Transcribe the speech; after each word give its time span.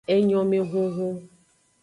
Enyomehunhun. 0.13 1.17